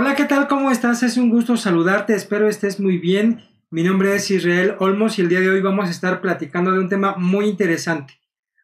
Hola, 0.00 0.14
¿qué 0.14 0.26
tal? 0.26 0.46
¿Cómo 0.46 0.70
estás? 0.70 1.02
Es 1.02 1.16
un 1.16 1.28
gusto 1.28 1.56
saludarte, 1.56 2.14
espero 2.14 2.48
estés 2.48 2.78
muy 2.78 2.98
bien. 2.98 3.42
Mi 3.68 3.82
nombre 3.82 4.14
es 4.14 4.30
Israel 4.30 4.76
Olmos 4.78 5.18
y 5.18 5.22
el 5.22 5.28
día 5.28 5.40
de 5.40 5.50
hoy 5.50 5.60
vamos 5.60 5.88
a 5.88 5.90
estar 5.90 6.20
platicando 6.20 6.70
de 6.70 6.78
un 6.78 6.88
tema 6.88 7.16
muy 7.16 7.46
interesante. 7.46 8.14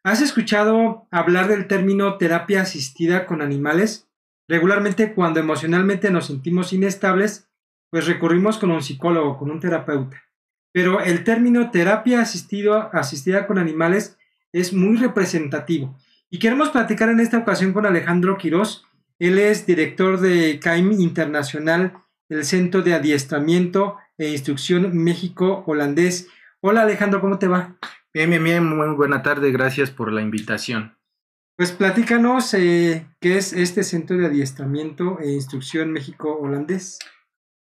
¿Has 0.05 0.23
escuchado 0.23 1.09
hablar 1.11 1.49
del 1.49 1.67
término 1.67 2.19
terapia 2.19 2.62
asistida 2.62 3.27
con 3.27 3.43
animales? 3.43 4.09
Regularmente 4.47 5.12
cuando 5.12 5.41
emocionalmente 5.41 6.08
nos 6.12 6.26
sentimos 6.26 6.72
inestables, 6.72 7.48
pues 7.90 8.06
recurrimos 8.06 8.56
con 8.56 8.71
un 8.71 8.80
psicólogo, 8.80 9.37
con 9.37 9.51
un 9.51 9.58
terapeuta. 9.58 10.22
Pero 10.71 11.01
el 11.01 11.24
término 11.24 11.72
terapia 11.72 12.21
asistido, 12.21 12.90
asistida 12.92 13.48
con 13.48 13.58
animales 13.58 14.16
es 14.53 14.72
muy 14.72 14.98
representativo. 14.98 15.98
Y 16.30 16.38
queremos 16.38 16.70
platicar 16.70 17.09
en 17.09 17.19
esta 17.19 17.38
ocasión 17.38 17.73
con 17.73 17.87
Alejandro 17.87 18.38
Quirós, 18.38 18.87
él 19.19 19.38
es 19.38 19.66
director 19.66 20.20
de 20.20 20.59
CAIM 20.59 20.92
Internacional, 20.92 21.95
el 22.29 22.45
Centro 22.45 22.83
de 22.83 22.95
Adiestramiento 22.95 23.97
e 24.19 24.30
Instrucción 24.30 24.97
México-Holandés. 24.97 26.29
Hola 26.61 26.83
Alejandro, 26.83 27.20
¿cómo 27.20 27.39
te 27.39 27.47
va? 27.47 27.77
Bien, 28.12 28.29
bien, 28.30 28.42
bien, 28.42 28.65
muy 28.65 28.95
buena 28.95 29.23
tarde, 29.23 29.53
gracias 29.53 29.91
por 29.91 30.12
la 30.12 30.20
invitación. 30.20 30.98
Pues 31.56 31.70
platícanos 31.70 32.53
eh, 32.55 33.06
qué 33.20 33.39
es 33.39 33.53
este 33.53 33.84
Centro 33.84 34.16
de 34.16 34.27
Adiestramiento 34.27 35.20
e 35.20 35.31
Instrucción 35.31 35.92
México-Holandés. 35.92 36.98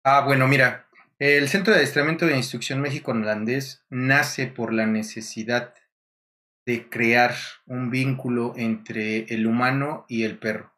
Ah, 0.02 0.22
bueno, 0.24 0.48
mira, 0.48 0.88
el 1.20 1.48
Centro 1.48 1.72
de 1.72 1.78
Adiestramiento 1.78 2.26
e 2.26 2.36
Instrucción 2.36 2.80
México-Holandés 2.80 3.84
nace 3.88 4.48
por 4.48 4.72
la 4.72 4.86
necesidad 4.86 5.74
de 6.66 6.88
crear 6.88 7.36
un 7.66 7.90
vínculo 7.90 8.54
entre 8.56 9.32
el 9.32 9.46
humano 9.46 10.04
y 10.08 10.24
el 10.24 10.38
perro 10.38 10.75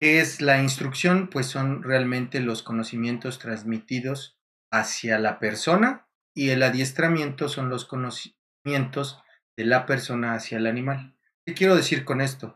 es 0.00 0.40
la 0.40 0.62
instrucción? 0.62 1.28
Pues 1.28 1.46
son 1.46 1.82
realmente 1.82 2.40
los 2.40 2.62
conocimientos 2.62 3.38
transmitidos 3.38 4.38
hacia 4.70 5.18
la 5.18 5.38
persona 5.38 6.08
y 6.34 6.50
el 6.50 6.62
adiestramiento 6.62 7.48
son 7.48 7.68
los 7.70 7.84
conocimientos 7.84 9.22
de 9.56 9.64
la 9.64 9.86
persona 9.86 10.34
hacia 10.34 10.58
el 10.58 10.66
animal. 10.66 11.16
¿Qué 11.46 11.54
quiero 11.54 11.76
decir 11.76 12.04
con 12.04 12.20
esto? 12.20 12.54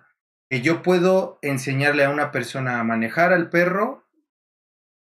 Que 0.50 0.60
yo 0.60 0.82
puedo 0.82 1.38
enseñarle 1.42 2.04
a 2.04 2.10
una 2.10 2.32
persona 2.32 2.80
a 2.80 2.84
manejar 2.84 3.32
al 3.32 3.48
perro 3.48 4.06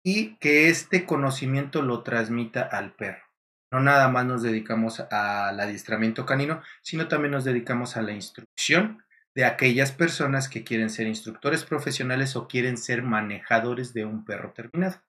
y 0.05 0.37
que 0.37 0.69
este 0.69 1.05
conocimiento 1.05 1.83
lo 1.83 2.03
transmita 2.03 2.63
al 2.63 2.95
perro. 2.95 3.25
No 3.73 3.81
nada 3.81 4.09
más 4.09 4.27
nos 4.27 4.43
dedicamos 4.43 5.01
al 5.01 5.59
adiestramiento 5.59 6.27
canino, 6.27 6.63
sino 6.83 7.09
también 7.09 7.33
nos 7.33 7.45
dedicamos 7.45 7.97
a 7.97 8.03
la 8.03 8.13
instrucción 8.13 9.05
de 9.35 9.45
aquellas 9.45 9.93
personas 9.93 10.49
que 10.49 10.65
quieren 10.65 10.91
ser 10.91 11.07
instructores 11.07 11.65
profesionales 11.65 12.37
o 12.37 12.49
quieren 12.49 12.77
ser 12.77 13.03
manejadores 13.03 13.95
de 13.95 14.05
un 14.05 14.25
perro 14.25 14.53
terminado. 14.53 15.01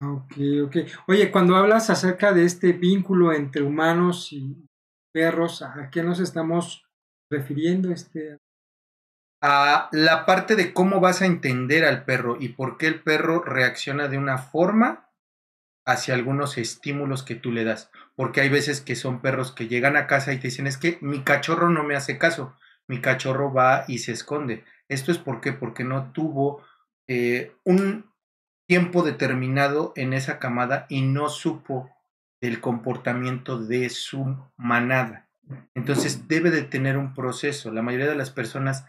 Ok, 0.00 0.32
ok. 0.64 0.76
Oye, 1.06 1.30
cuando 1.30 1.56
hablas 1.56 1.90
acerca 1.90 2.32
de 2.32 2.44
este 2.44 2.72
vínculo 2.72 3.32
entre 3.32 3.62
humanos 3.62 4.32
y 4.32 4.68
perros, 5.12 5.62
¿a 5.62 5.90
qué 5.90 6.02
nos 6.02 6.18
estamos 6.18 6.84
refiriendo? 7.30 7.92
Este? 7.92 8.38
A 9.40 9.88
la 9.92 10.26
parte 10.26 10.56
de 10.56 10.72
cómo 10.72 11.00
vas 11.00 11.22
a 11.22 11.26
entender 11.26 11.84
al 11.84 12.04
perro 12.04 12.36
y 12.38 12.50
por 12.50 12.78
qué 12.78 12.86
el 12.86 13.02
perro 13.02 13.42
reacciona 13.42 14.08
de 14.08 14.18
una 14.18 14.38
forma 14.38 15.08
hacia 15.84 16.14
algunos 16.14 16.58
estímulos 16.58 17.22
que 17.22 17.34
tú 17.34 17.52
le 17.52 17.64
das. 17.64 17.90
Porque 18.14 18.40
hay 18.40 18.48
veces 18.48 18.80
que 18.80 18.96
son 18.96 19.20
perros 19.20 19.52
que 19.52 19.68
llegan 19.68 19.96
a 19.96 20.06
casa 20.06 20.32
y 20.32 20.38
te 20.38 20.48
dicen, 20.48 20.66
es 20.66 20.78
que 20.78 20.98
mi 21.00 21.22
cachorro 21.22 21.70
no 21.70 21.82
me 21.84 21.96
hace 21.96 22.18
caso 22.18 22.56
mi 22.88 23.00
cachorro 23.00 23.52
va 23.52 23.84
y 23.88 23.98
se 23.98 24.12
esconde. 24.12 24.64
Esto 24.88 25.12
es 25.12 25.18
por 25.18 25.40
porque 25.58 25.84
no 25.84 26.12
tuvo 26.12 26.62
eh, 27.06 27.54
un 27.64 28.10
tiempo 28.66 29.02
determinado 29.02 29.92
en 29.96 30.12
esa 30.12 30.38
camada 30.38 30.86
y 30.88 31.02
no 31.02 31.28
supo 31.28 31.90
el 32.40 32.60
comportamiento 32.60 33.58
de 33.58 33.88
su 33.90 34.36
manada. 34.56 35.28
Entonces 35.74 36.28
debe 36.28 36.50
de 36.50 36.62
tener 36.62 36.96
un 36.96 37.14
proceso. 37.14 37.70
La 37.70 37.82
mayoría 37.82 38.08
de 38.08 38.16
las 38.16 38.30
personas 38.30 38.84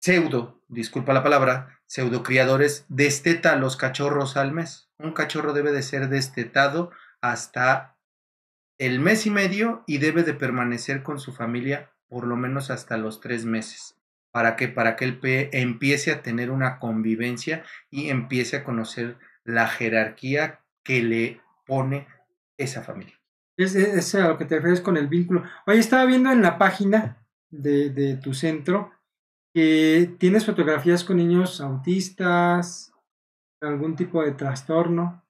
pseudo, 0.00 0.60
disculpa 0.68 1.12
la 1.12 1.22
palabra, 1.22 1.80
pseudo 1.86 2.22
criadores, 2.22 2.84
desteta 2.88 3.52
a 3.52 3.56
los 3.56 3.76
cachorros 3.76 4.36
al 4.36 4.52
mes. 4.52 4.90
Un 4.98 5.12
cachorro 5.12 5.52
debe 5.52 5.72
de 5.72 5.82
ser 5.82 6.08
destetado 6.08 6.90
hasta 7.20 7.96
el 8.78 8.98
mes 8.98 9.26
y 9.26 9.30
medio 9.30 9.84
y 9.86 9.98
debe 9.98 10.24
de 10.24 10.34
permanecer 10.34 11.02
con 11.02 11.20
su 11.20 11.32
familia 11.32 11.92
por 12.12 12.26
lo 12.26 12.36
menos 12.36 12.70
hasta 12.70 12.98
los 12.98 13.22
tres 13.22 13.46
meses. 13.46 13.96
¿Para 14.32 14.54
que 14.54 14.68
Para 14.68 14.96
que 14.96 15.06
el 15.06 15.18
P 15.18 15.48
empiece 15.58 16.12
a 16.12 16.20
tener 16.20 16.50
una 16.50 16.78
convivencia 16.78 17.64
y 17.90 18.10
empiece 18.10 18.58
a 18.58 18.64
conocer 18.64 19.16
la 19.44 19.66
jerarquía 19.66 20.60
que 20.84 21.02
le 21.02 21.40
pone 21.66 22.06
esa 22.58 22.82
familia. 22.82 23.18
Es, 23.56 23.74
es 23.74 24.14
a 24.14 24.28
lo 24.28 24.36
que 24.36 24.44
te 24.44 24.56
refieres 24.56 24.82
con 24.82 24.98
el 24.98 25.08
vínculo. 25.08 25.42
Oye, 25.66 25.78
estaba 25.78 26.04
viendo 26.04 26.30
en 26.30 26.42
la 26.42 26.58
página 26.58 27.26
de, 27.50 27.88
de 27.88 28.16
tu 28.16 28.34
centro 28.34 28.92
que 29.54 30.14
tienes 30.18 30.44
fotografías 30.44 31.04
con 31.04 31.16
niños 31.16 31.62
autistas, 31.62 32.92
algún 33.62 33.96
tipo 33.96 34.22
de 34.22 34.32
trastorno. 34.32 35.24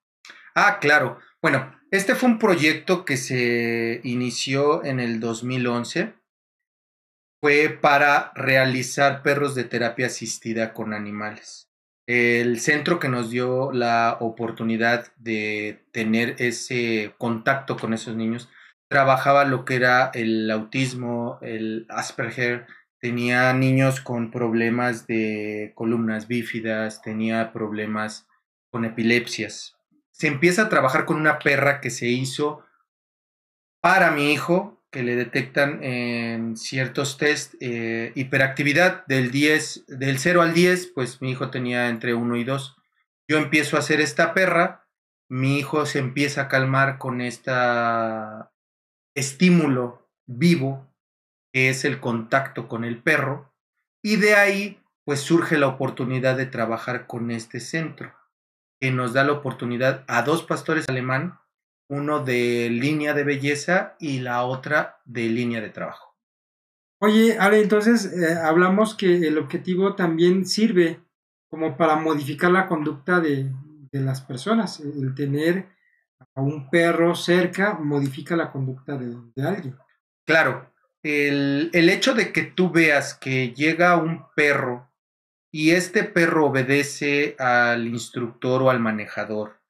Ah, 0.56 0.78
claro. 0.80 1.20
Bueno, 1.40 1.76
este 1.92 2.16
fue 2.16 2.28
un 2.28 2.40
proyecto 2.40 3.04
que 3.04 3.16
se 3.16 4.00
inició 4.02 4.84
en 4.84 4.98
el 4.98 5.20
2011 5.20 6.21
fue 7.42 7.70
para 7.70 8.30
realizar 8.36 9.24
perros 9.24 9.56
de 9.56 9.64
terapia 9.64 10.06
asistida 10.06 10.72
con 10.72 10.94
animales. 10.94 11.68
El 12.06 12.60
centro 12.60 13.00
que 13.00 13.08
nos 13.08 13.30
dio 13.30 13.72
la 13.72 14.16
oportunidad 14.20 15.12
de 15.16 15.84
tener 15.90 16.36
ese 16.38 17.16
contacto 17.18 17.76
con 17.76 17.94
esos 17.94 18.14
niños 18.14 18.48
trabajaba 18.86 19.44
lo 19.44 19.64
que 19.64 19.74
era 19.74 20.12
el 20.14 20.48
autismo, 20.52 21.40
el 21.42 21.86
Asperger, 21.88 22.68
tenía 23.00 23.52
niños 23.54 24.00
con 24.00 24.30
problemas 24.30 25.08
de 25.08 25.72
columnas 25.74 26.28
bífidas, 26.28 27.02
tenía 27.02 27.52
problemas 27.52 28.28
con 28.70 28.84
epilepsias. 28.84 29.76
Se 30.12 30.28
empieza 30.28 30.62
a 30.62 30.68
trabajar 30.68 31.06
con 31.06 31.16
una 31.16 31.40
perra 31.40 31.80
que 31.80 31.90
se 31.90 32.06
hizo 32.06 32.64
para 33.80 34.12
mi 34.12 34.32
hijo 34.32 34.81
que 34.92 35.02
le 35.02 35.16
detectan 35.16 35.82
en 35.82 36.56
ciertos 36.56 37.16
test 37.16 37.54
eh, 37.60 38.12
hiperactividad 38.14 39.06
del 39.06 39.30
10, 39.30 39.86
del 39.88 40.18
0 40.18 40.42
al 40.42 40.52
10, 40.52 40.92
pues 40.94 41.22
mi 41.22 41.30
hijo 41.30 41.50
tenía 41.50 41.88
entre 41.88 42.12
1 42.14 42.36
y 42.36 42.44
2. 42.44 42.76
Yo 43.26 43.38
empiezo 43.38 43.76
a 43.76 43.78
hacer 43.80 44.02
esta 44.02 44.34
perra, 44.34 44.86
mi 45.30 45.58
hijo 45.58 45.86
se 45.86 45.98
empieza 45.98 46.42
a 46.42 46.48
calmar 46.48 46.98
con 46.98 47.22
este 47.22 47.50
estímulo 49.16 50.06
vivo, 50.26 50.86
que 51.54 51.70
es 51.70 51.86
el 51.86 51.98
contacto 51.98 52.68
con 52.68 52.84
el 52.84 53.02
perro, 53.02 53.50
y 54.04 54.16
de 54.16 54.34
ahí 54.34 54.78
pues 55.06 55.20
surge 55.20 55.56
la 55.56 55.68
oportunidad 55.68 56.36
de 56.36 56.46
trabajar 56.46 57.06
con 57.06 57.30
este 57.30 57.60
centro, 57.60 58.14
que 58.78 58.90
nos 58.90 59.14
da 59.14 59.24
la 59.24 59.32
oportunidad 59.32 60.04
a 60.06 60.20
dos 60.20 60.42
pastores 60.42 60.86
alemán 60.90 61.38
uno 61.92 62.24
de 62.24 62.70
línea 62.70 63.12
de 63.12 63.22
belleza 63.22 63.96
y 64.00 64.20
la 64.20 64.44
otra 64.44 65.02
de 65.04 65.28
línea 65.28 65.60
de 65.60 65.68
trabajo. 65.68 66.16
Oye, 67.02 67.36
Ale, 67.38 67.60
entonces 67.60 68.10
eh, 68.14 68.34
hablamos 68.42 68.94
que 68.94 69.28
el 69.28 69.36
objetivo 69.36 69.94
también 69.94 70.46
sirve 70.46 71.00
como 71.50 71.76
para 71.76 71.96
modificar 71.96 72.50
la 72.50 72.66
conducta 72.66 73.20
de, 73.20 73.52
las 73.92 74.22
personas. 74.22 74.80
El 74.80 75.14
tener 75.14 75.66
a 76.34 76.40
un 76.40 76.70
perro 76.70 77.14
cerca 77.14 77.74
modifica 77.74 78.36
la 78.36 78.50
conducta 78.50 78.96
de, 78.96 79.42
alguien. 79.46 79.76
Claro, 80.24 80.72
el, 81.02 81.68
el 81.74 81.90
hecho 81.90 82.14
de 82.14 82.32
que 82.32 82.44
tú 82.44 82.70
veas 82.70 83.12
que 83.12 83.52
llega 83.52 83.98
un 83.98 84.24
perro 84.34 84.90
y 85.50 85.72
este 85.72 86.04
perro 86.04 86.46
obedece 86.46 87.36
al 87.38 87.86
instructor 87.86 88.62
o 88.62 88.70
al 88.70 88.80
manejador 88.80 89.61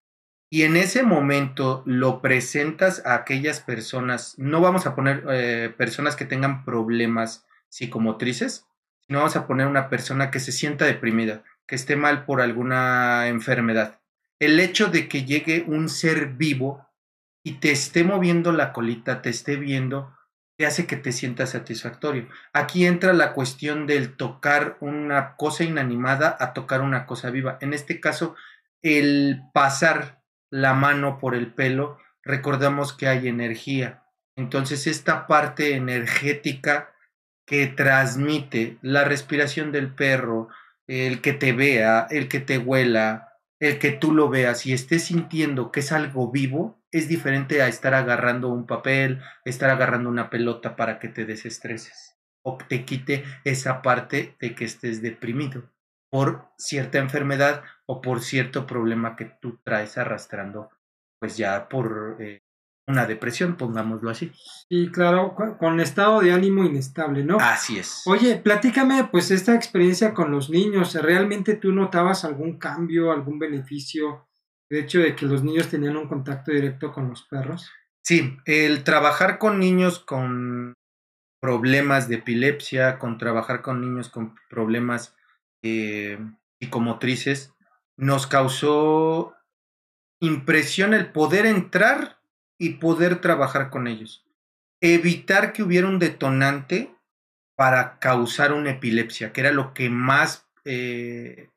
y 0.53 0.65
en 0.65 0.77
ese 0.77 1.03
momento 1.03 1.83
lo 1.87 2.21
presentas 2.21 3.07
a 3.07 3.15
aquellas 3.15 3.61
personas, 3.61 4.35
no 4.37 4.61
vamos 4.61 4.85
a 4.85 4.95
poner 4.95 5.25
eh, 5.31 5.73
personas 5.79 6.15
que 6.15 6.27
tengan 6.27 6.67
problemas 6.67 7.47
psicomotrices, 7.71 8.67
sino 9.07 9.21
vamos 9.21 9.35
a 9.35 9.47
poner 9.47 9.67
una 9.67 9.89
persona 9.89 10.31
que 10.31 10.41
se 10.41 10.53
sienta 10.53 10.85
deprimida, 10.85 11.43
que 11.67 11.75
esté 11.75 11.97
mal 11.97 12.27
por 12.27 12.43
alguna 12.43 13.29
enfermedad. 13.29 14.01
El 14.41 14.61
hecho 14.61 14.89
de 14.89 15.09
que 15.09 15.25
llegue 15.25 15.65
un 15.67 15.89
ser 15.89 16.35
vivo 16.35 16.87
y 17.43 17.53
te 17.53 17.71
esté 17.71 18.05
moviendo 18.05 18.53
la 18.53 18.75
colita, 18.75 19.23
te 19.23 19.31
esté 19.31 19.57
viendo, 19.57 20.15
te 20.59 20.67
hace 20.67 20.87
que 20.87 20.97
te 20.97 21.13
sientas 21.13 21.49
satisfactorio. 21.49 22.29
Aquí 22.53 22.85
entra 22.85 23.15
la 23.15 23.33
cuestión 23.33 23.87
del 23.87 24.19
tocar 24.19 24.77
una 24.81 25.35
cosa 25.37 25.65
inanimada 25.65 26.37
a 26.39 26.53
tocar 26.53 26.83
una 26.83 27.07
cosa 27.07 27.31
viva. 27.31 27.57
En 27.63 27.73
este 27.73 28.01
caso, 28.01 28.37
el 28.83 29.41
pasar 29.55 30.21
la 30.53 30.75
mano 30.75 31.19
por 31.19 31.35
el 31.35 31.51
pelo, 31.51 31.99
recordamos 32.23 32.93
que 32.93 33.09
hay 33.09 33.27
energía. 33.27 34.05
Entonces 34.37 34.87
esta 34.87 35.27
parte 35.27 35.75
energética 35.75 36.95
que 37.47 37.67
transmite 37.67 38.77
la 38.83 39.05
respiración 39.05 39.73
del 39.73 39.95
perro, 39.95 40.49
el 40.87 41.23
que 41.23 41.33
te 41.33 41.55
vea, 41.55 42.07
el 42.11 42.29
que 42.29 42.39
te 42.39 42.59
huela, 42.59 43.39
el 43.61 43.79
que 43.79 43.93
tú 43.93 44.13
lo 44.13 44.29
veas 44.29 44.67
y 44.67 44.75
estés 44.75 45.05
sintiendo 45.05 45.73
que 45.73 45.81
es 45.81 45.91
algo 45.91 46.31
vivo 46.31 46.79
es 46.91 47.09
diferente 47.09 47.63
a 47.63 47.69
estar 47.69 47.95
agarrando 47.95 48.49
un 48.49 48.67
papel, 48.67 49.23
estar 49.47 49.71
agarrando 49.71 50.11
una 50.11 50.29
pelota 50.29 50.77
para 50.77 50.99
que 50.99 51.09
te 51.09 51.25
desestreses 51.25 52.19
o 52.43 52.59
te 52.59 52.85
quite 52.85 53.25
esa 53.45 53.81
parte 53.81 54.37
de 54.39 54.55
que 54.55 54.67
estés 54.67 55.01
deprimido 55.01 55.72
por 56.13 56.53
cierta 56.59 56.99
enfermedad 56.99 57.63
o 57.87 58.03
por 58.03 58.21
cierto 58.21 58.67
problema 58.67 59.17
que 59.17 59.25
tú 59.41 59.59
traes 59.65 59.97
arrastrando, 59.97 60.69
pues 61.19 61.39
ya 61.39 61.71
por 61.71 62.19
eh, 62.21 62.43
una 62.87 63.07
depresión, 63.07 63.57
pongámoslo 63.57 64.11
así. 64.11 64.31
Y 64.69 64.91
claro, 64.91 65.35
con, 65.59 65.81
estado 65.81 66.21
de 66.21 66.33
ánimo 66.33 66.65
inestable, 66.65 67.25
¿no? 67.25 67.39
Así 67.41 67.79
es. 67.79 68.03
Oye, 68.05 68.37
platícame 68.37 69.05
pues 69.05 69.31
esta 69.31 69.55
experiencia 69.55 70.13
con 70.13 70.31
los 70.31 70.51
niños. 70.51 70.95
¿Realmente 70.95 71.55
tú 71.55 71.73
notabas 71.73 72.27
algún 72.27 72.59
cambio, 72.59 73.11
algún 73.11 73.39
beneficio 73.39 74.29
de 74.69 74.81
hecho 74.81 74.99
de 74.99 75.17
que 75.17 75.25
los 75.25 75.43
niños 75.43 75.69
tenían 75.69 75.97
un 75.97 76.09
contacto 76.09 76.53
directo 76.53 76.93
con 76.93 77.09
los 77.09 77.23
perros? 77.23 77.71
Sí, 78.05 78.37
el 78.45 78.85
trabajar 78.85 79.39
con 79.39 79.59
niños 79.59 79.99
con 79.99 80.75
problemas 81.41 82.07
de 82.11 82.17
epilepsia, 82.17 82.99
con 82.99 83.17
trabajar 83.17 83.63
con 83.63 83.81
niños 83.81 84.11
con 84.11 84.35
problemas 84.51 85.17
eh, 85.63 86.19
psicomotrices, 86.61 87.55
nos 87.97 88.27
causó 88.27 89.35
impresión 90.21 90.95
el 90.95 91.11
poder 91.11 91.47
entrar 91.47 92.21
y 92.59 92.75
poder 92.75 93.21
trabajar 93.21 93.71
con 93.71 93.87
ellos. 93.87 94.25
Evitar 94.81 95.53
que 95.53 95.63
hubiera 95.63 95.89
un 95.89 95.99
detonante 95.99 96.95
para 97.57 97.99
causar 97.99 98.53
una 98.53 98.71
epilepsia, 98.71 99.33
que 99.33 99.41
era 99.41 99.53
lo 99.53 99.75
que 99.75 99.91
más 99.91 100.49
eh, 100.65 101.51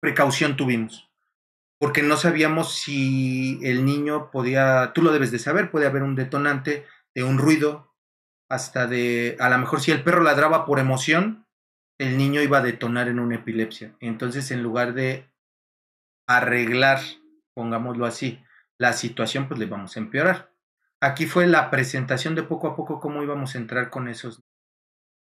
precaución 0.00 0.56
tuvimos. 0.56 1.10
Porque 1.78 2.02
no 2.02 2.16
sabíamos 2.16 2.74
si 2.74 3.60
el 3.62 3.84
niño 3.84 4.30
podía, 4.30 4.92
tú 4.94 5.02
lo 5.02 5.12
debes 5.12 5.30
de 5.30 5.38
saber, 5.38 5.70
puede 5.70 5.86
haber 5.86 6.02
un 6.02 6.16
detonante 6.16 6.84
de 7.14 7.24
un 7.24 7.38
ruido, 7.38 7.94
hasta 8.48 8.86
de, 8.86 9.36
a 9.38 9.48
lo 9.50 9.58
mejor 9.58 9.80
si 9.80 9.90
el 9.90 10.02
perro 10.02 10.22
ladraba 10.22 10.64
por 10.64 10.78
emoción, 10.78 11.46
el 11.98 12.16
niño 12.16 12.40
iba 12.40 12.58
a 12.58 12.62
detonar 12.62 13.08
en 13.08 13.18
una 13.18 13.36
epilepsia. 13.36 13.96
Entonces, 14.00 14.50
en 14.50 14.62
lugar 14.62 14.94
de 14.94 15.28
arreglar, 16.26 17.00
pongámoslo 17.54 18.06
así, 18.06 18.42
la 18.78 18.92
situación 18.92 19.48
pues 19.48 19.58
le 19.58 19.66
vamos 19.66 19.96
a 19.96 20.00
empeorar. 20.00 20.52
Aquí 21.00 21.26
fue 21.26 21.46
la 21.46 21.70
presentación 21.70 22.34
de 22.34 22.44
poco 22.44 22.68
a 22.68 22.76
poco 22.76 23.00
cómo 23.00 23.22
íbamos 23.22 23.54
a 23.54 23.58
entrar 23.58 23.90
con 23.90 24.08
esos, 24.08 24.42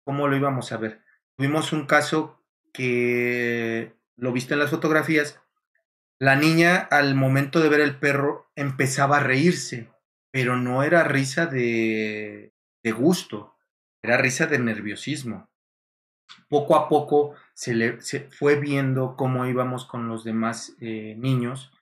cómo 0.04 0.28
lo 0.28 0.36
íbamos 0.36 0.72
a 0.72 0.76
ver. 0.76 1.02
Tuvimos 1.36 1.72
un 1.72 1.86
caso 1.86 2.44
que 2.72 3.96
lo 4.16 4.32
viste 4.32 4.54
en 4.54 4.60
las 4.60 4.70
fotografías. 4.70 5.40
La 6.18 6.36
niña 6.36 6.76
al 6.76 7.14
momento 7.14 7.60
de 7.60 7.68
ver 7.68 7.80
el 7.80 7.98
perro 7.98 8.50
empezaba 8.54 9.18
a 9.18 9.22
reírse, 9.22 9.90
pero 10.30 10.56
no 10.56 10.82
era 10.82 11.02
risa 11.02 11.46
de, 11.46 12.52
de 12.82 12.92
gusto, 12.92 13.56
era 14.02 14.16
risa 14.18 14.46
de 14.46 14.58
nerviosismo. 14.58 15.49
Poco 16.50 16.76
a 16.76 16.88
poco 16.88 17.34
se 17.54 17.72
le 17.74 18.02
se 18.02 18.28
fue 18.28 18.56
viendo 18.56 19.16
cómo 19.16 19.46
íbamos 19.46 19.86
con 19.86 20.08
los 20.08 20.24
demás 20.24 20.76
eh, 20.80 21.14
niños 21.16 21.72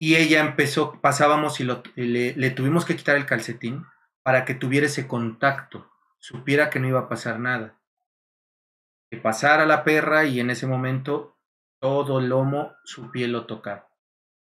y 0.00 0.14
ella 0.14 0.40
empezó, 0.40 1.00
pasábamos 1.00 1.58
y, 1.60 1.64
le, 1.64 2.50
tuvimos 2.50 2.84
que 2.84 2.96
quitar 2.96 3.16
el 3.16 3.26
calcetín 3.26 3.84
para 4.22 4.44
que 4.44 4.54
tuviera 4.54 4.86
ese 4.86 5.08
contacto, 5.08 5.90
supiera 6.18 6.70
que 6.70 6.78
no 6.78 6.86
iba 6.86 7.00
a 7.00 7.08
pasar 7.08 7.40
nada. 7.40 7.80
Que 9.10 9.18
pasara 9.18 9.66
la 9.66 9.82
perra 9.82 10.24
y 10.24 10.38
en 10.38 10.50
ese 10.50 10.66
momento 10.66 11.36
todo 11.80 12.20
el 12.20 12.28
lomo, 12.28 12.74
su 12.84 13.10
piel 13.10 13.32
lo 13.32 13.46
tocaba. 13.46 13.88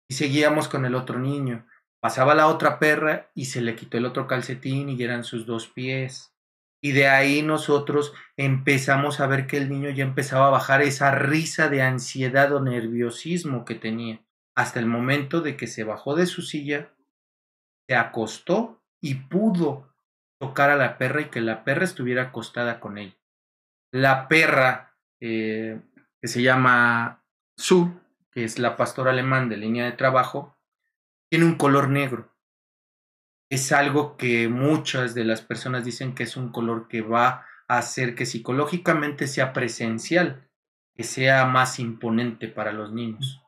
Y 0.10 0.16
seguíamos 0.16 0.68
con 0.68 0.86
el 0.86 0.96
otro 0.96 1.20
niño. 1.20 1.66
Pasaba 2.02 2.36
la 2.36 2.48
otra 2.48 2.78
perra 2.78 3.32
y 3.34 3.46
se 3.46 3.62
le 3.62 3.76
quitó 3.76 3.98
el 3.98 4.06
otro 4.06 4.28
calcetín 4.28 4.90
y 4.90 5.02
eran 5.02 5.24
sus 5.24 5.46
dos 5.46 5.68
pies. 5.68 6.35
Y 6.82 6.92
de 6.92 7.08
ahí 7.08 7.42
nosotros 7.42 8.14
empezamos 8.38 9.20
a 9.20 9.28
ver 9.28 9.48
que 9.48 9.58
el 9.58 9.70
niño 9.70 9.90
ya 9.90 10.04
empezaba 10.04 10.48
a 10.48 10.52
bajar 10.52 10.82
esa 10.82 11.12
risa 11.12 11.70
de 11.70 11.82
ansiedad 11.82 12.54
o 12.54 12.60
nerviosismo 12.60 13.66
que 13.66 13.76
tenía 13.76 14.22
hasta 14.56 14.80
el 14.80 14.86
momento 14.86 15.42
de 15.42 15.58
que 15.58 15.68
se 15.68 15.84
bajó 15.84 16.16
de 16.16 16.26
su 16.26 16.42
silla, 16.42 16.94
se 17.88 17.96
acostó 17.96 18.82
y 19.02 19.16
pudo 19.16 19.94
tocar 20.40 20.70
a 20.70 20.76
la 20.76 20.98
perra 20.98 21.22
y 21.22 21.30
que 21.30 21.42
la 21.42 21.64
perra 21.64 21.84
estuviera 21.84 22.24
acostada 22.24 22.80
con 22.80 22.98
ella. 22.98 23.18
La 23.92 24.28
perra, 24.28 24.98
eh, 25.20 25.82
que 26.22 26.28
se 26.28 26.42
llama 26.42 27.24
Sue, 27.58 27.92
que 28.32 28.44
es 28.44 28.60
la 28.60 28.78
pastora 28.78 29.12
alemán 29.12 29.50
de 29.50 29.58
línea 29.58 29.86
de 29.86 29.94
trabajo, 29.94 30.58
tiene 31.30 31.46
un 31.46 31.56
color 31.56 31.90
negro. 31.90 32.35
Es 33.50 33.72
algo 33.72 34.18
que 34.18 34.48
muchas 34.48 35.14
de 35.14 35.24
las 35.24 35.42
personas 35.42 35.86
dicen 35.86 36.16
que 36.16 36.24
es 36.24 36.36
un 36.36 36.52
color 36.52 36.88
que 36.88 37.02
va 37.02 37.46
a 37.68 37.78
hacer 37.78 38.16
que 38.16 38.26
psicológicamente 38.26 39.28
sea 39.28 39.54
presencial, 39.54 40.50
que 40.96 41.04
sea 41.04 41.46
más 41.46 41.80
imponente 41.80 42.48
para 42.48 42.72
los 42.72 42.92
niños. 42.92 43.42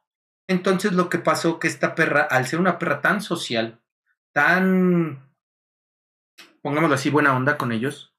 Entonces 0.47 0.93
lo 0.93 1.09
que 1.09 1.19
pasó 1.19 1.59
que 1.59 1.67
esta 1.67 1.95
perra, 1.95 2.21
al 2.21 2.45
ser 2.47 2.59
una 2.59 2.79
perra 2.79 3.01
tan 3.01 3.21
social, 3.21 3.81
tan, 4.33 5.33
pongámoslo 6.61 6.95
así, 6.95 7.09
buena 7.09 7.35
onda 7.35 7.57
con 7.57 7.71
ellos, 7.71 8.15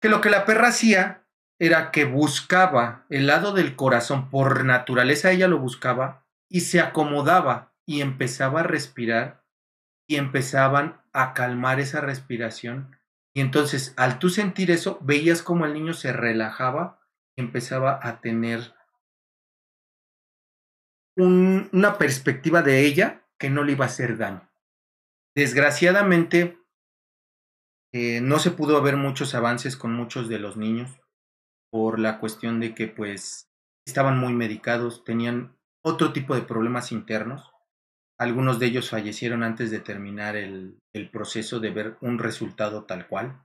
que 0.00 0.08
lo 0.08 0.20
que 0.20 0.30
la 0.30 0.44
perra 0.44 0.68
hacía 0.68 1.26
era 1.58 1.90
que 1.90 2.04
buscaba 2.04 3.06
el 3.08 3.26
lado 3.26 3.52
del 3.52 3.76
corazón, 3.76 4.28
por 4.28 4.64
naturaleza 4.64 5.30
ella 5.30 5.48
lo 5.48 5.58
buscaba, 5.58 6.26
y 6.50 6.60
se 6.60 6.80
acomodaba 6.80 7.72
y 7.86 8.00
empezaba 8.00 8.60
a 8.60 8.64
respirar 8.64 9.44
y 10.06 10.16
empezaban 10.16 11.00
a 11.14 11.32
calmar 11.32 11.80
esa 11.80 12.02
respiración. 12.02 12.98
Y 13.34 13.40
entonces, 13.40 13.94
al 13.96 14.18
tú 14.18 14.28
sentir 14.28 14.70
eso, 14.70 14.98
veías 15.00 15.42
como 15.42 15.64
el 15.64 15.72
niño 15.72 15.94
se 15.94 16.12
relajaba 16.12 17.00
y 17.36 17.42
empezaba 17.42 17.98
a 18.02 18.20
tener 18.20 18.74
una 21.16 21.96
perspectiva 21.96 22.62
de 22.62 22.84
ella 22.84 23.24
que 23.38 23.48
no 23.48 23.64
le 23.64 23.72
iba 23.72 23.84
a 23.84 23.88
hacer 23.88 24.18
daño. 24.18 24.50
Desgraciadamente, 25.36 26.58
eh, 27.92 28.20
no 28.20 28.38
se 28.40 28.50
pudo 28.50 28.82
ver 28.82 28.96
muchos 28.96 29.34
avances 29.34 29.76
con 29.76 29.94
muchos 29.94 30.28
de 30.28 30.38
los 30.40 30.56
niños 30.56 31.00
por 31.70 31.98
la 31.98 32.18
cuestión 32.18 32.60
de 32.60 32.74
que 32.74 32.88
pues 32.88 33.50
estaban 33.86 34.18
muy 34.18 34.32
medicados, 34.32 35.04
tenían 35.04 35.56
otro 35.84 36.12
tipo 36.12 36.34
de 36.34 36.42
problemas 36.42 36.92
internos. 36.92 37.53
Algunos 38.18 38.58
de 38.58 38.66
ellos 38.66 38.90
fallecieron 38.90 39.42
antes 39.42 39.70
de 39.70 39.80
terminar 39.80 40.36
el, 40.36 40.78
el 40.92 41.10
proceso 41.10 41.60
de 41.60 41.70
ver 41.70 41.96
un 42.00 42.18
resultado 42.18 42.84
tal 42.84 43.06
cual. 43.08 43.42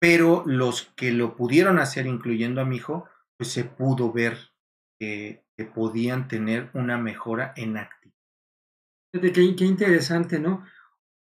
Pero 0.00 0.42
los 0.46 0.92
que 0.96 1.12
lo 1.12 1.36
pudieron 1.36 1.78
hacer, 1.78 2.06
incluyendo 2.06 2.60
a 2.60 2.64
mi 2.64 2.76
hijo, 2.76 3.08
pues 3.38 3.50
se 3.50 3.64
pudo 3.64 4.12
ver 4.12 4.36
que 4.98 5.44
que 5.56 5.64
podían 5.64 6.28
tener 6.28 6.70
una 6.74 6.98
mejora 6.98 7.52
en 7.56 7.76
actividad. 7.76 8.14
Qué, 9.12 9.54
qué 9.56 9.64
interesante, 9.64 10.38
¿no? 10.38 10.66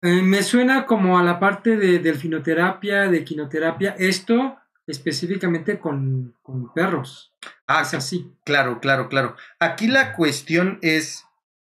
Eh, 0.02 0.22
me 0.22 0.42
suena 0.42 0.86
como 0.86 1.18
a 1.18 1.22
la 1.22 1.38
parte 1.38 1.76
de 1.76 2.00
delfinoterapia, 2.00 3.08
de 3.08 3.24
quinoterapia, 3.24 3.94
esto 3.98 4.58
específicamente 4.86 5.78
con, 5.78 6.36
con 6.42 6.72
perros. 6.72 7.34
Ah, 7.66 7.82
es 7.82 7.94
así. 7.94 8.32
Claro, 8.44 8.80
claro, 8.80 9.08
claro. 9.08 9.36
Aquí 9.58 9.88
la 9.88 10.14
cuestión 10.14 10.78
es 10.82 11.25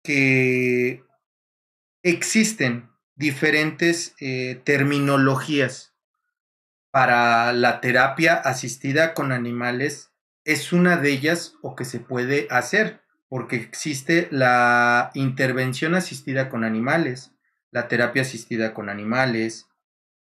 que 0.07 1.03
existen 2.01 2.89
diferentes 3.17 4.15
eh, 4.21 4.61
terminologías 4.63 5.95
para 6.91 7.51
la 7.51 7.81
terapia 7.81 8.35
asistida 8.35 9.13
con 9.13 9.33
animales 9.33 10.13
es 10.45 10.71
una 10.71 10.95
de 10.95 11.11
ellas 11.11 11.55
o 11.61 11.75
que 11.75 11.83
se 11.83 11.99
puede 11.99 12.47
hacer, 12.49 13.01
porque 13.27 13.57
existe 13.57 14.29
la 14.31 15.11
intervención 15.13 15.93
asistida 15.93 16.47
con 16.47 16.63
animales, 16.63 17.33
la 17.69 17.89
terapia 17.89 18.21
asistida 18.21 18.73
con 18.73 18.87
animales, 18.87 19.67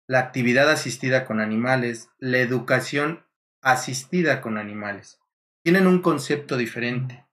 la 0.05 0.19
actividad 0.19 0.69
asistida 0.69 1.23
con 1.23 1.39
animales, 1.39 2.09
la 2.19 2.39
educación 2.39 3.25
asistida 3.61 4.41
con 4.41 4.57
animales. 4.57 5.17
Tienen 5.63 5.87
un 5.87 6.01
concepto 6.01 6.57
diferente 6.57 7.26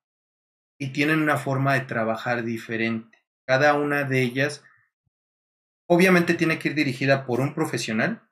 y 0.79 0.89
tienen 0.89 1.21
una 1.21 1.37
forma 1.37 1.75
de 1.75 1.83
trabajar 1.83 2.45
diferente. 2.45 3.25
Cada 3.47 3.75
una 3.75 4.05
de 4.05 4.23
ellas 4.23 4.63
obviamente 5.87 6.35
tiene 6.35 6.59
que 6.59 6.69
ir 6.69 6.75
dirigida 6.75 7.27
por 7.27 7.41
un 7.41 7.55
profesional 7.55 8.25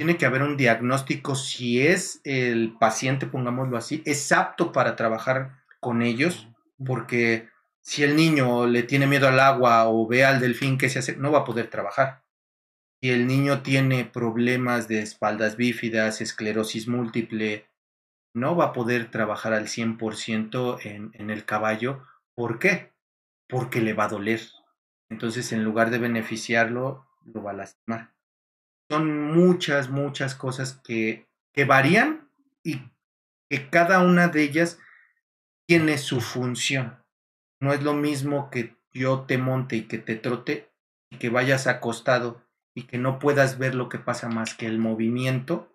tiene 0.00 0.16
que 0.16 0.24
haber 0.24 0.40
un 0.42 0.56
diagnóstico 0.56 1.34
si 1.34 1.86
es 1.86 2.22
el 2.24 2.74
paciente, 2.80 3.26
pongámoslo 3.26 3.76
así, 3.76 4.02
es 4.06 4.32
apto 4.32 4.72
para 4.72 4.96
trabajar 4.96 5.58
con 5.78 6.00
ellos, 6.00 6.48
porque 6.82 7.50
si 7.82 8.02
el 8.02 8.16
niño 8.16 8.66
le 8.66 8.82
tiene 8.82 9.06
miedo 9.06 9.28
al 9.28 9.38
agua 9.38 9.90
o 9.90 10.06
ve 10.06 10.24
al 10.24 10.40
delfín 10.40 10.78
que 10.78 10.88
se 10.88 11.00
hace, 11.00 11.16
no 11.16 11.30
va 11.30 11.40
a 11.40 11.44
poder 11.44 11.66
trabajar. 11.66 12.22
Si 13.02 13.10
el 13.10 13.26
niño 13.26 13.60
tiene 13.60 14.06
problemas 14.06 14.88
de 14.88 15.02
espaldas 15.02 15.58
bífidas, 15.58 16.22
esclerosis 16.22 16.88
múltiple, 16.88 17.66
no 18.34 18.56
va 18.56 18.66
a 18.66 18.72
poder 18.72 19.10
trabajar 19.10 19.52
al 19.52 19.66
100% 19.66 20.84
en, 20.84 21.10
en 21.14 21.30
el 21.30 21.44
caballo. 21.44 22.02
¿Por 22.34 22.58
qué? 22.58 22.90
porque 23.50 23.80
le 23.80 23.92
va 23.92 24.04
a 24.04 24.08
doler. 24.08 24.40
Entonces, 25.10 25.52
en 25.52 25.64
lugar 25.64 25.90
de 25.90 25.98
beneficiarlo, 25.98 27.06
lo 27.24 27.42
va 27.42 27.50
a 27.50 27.54
lastimar. 27.54 28.14
Son 28.88 29.32
muchas, 29.32 29.90
muchas 29.90 30.34
cosas 30.34 30.80
que, 30.84 31.26
que 31.52 31.64
varían 31.64 32.30
y 32.62 32.80
que 33.50 33.68
cada 33.68 34.00
una 34.00 34.28
de 34.28 34.42
ellas 34.42 34.78
tiene 35.66 35.98
su 35.98 36.20
función. 36.20 37.02
No 37.60 37.72
es 37.72 37.82
lo 37.82 37.92
mismo 37.92 38.50
que 38.50 38.76
yo 38.92 39.22
te 39.22 39.36
monte 39.36 39.76
y 39.76 39.82
que 39.82 39.98
te 39.98 40.16
trote 40.16 40.70
y 41.10 41.18
que 41.18 41.28
vayas 41.28 41.66
acostado 41.66 42.42
y 42.74 42.84
que 42.84 42.98
no 42.98 43.18
puedas 43.18 43.58
ver 43.58 43.74
lo 43.74 43.88
que 43.88 43.98
pasa 43.98 44.28
más 44.28 44.54
que 44.54 44.66
el 44.66 44.78
movimiento, 44.78 45.69